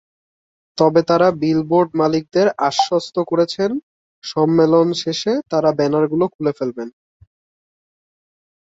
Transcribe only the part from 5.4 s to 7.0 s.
তাঁরা ব্যানারগুলো খুলে ফেলবেন।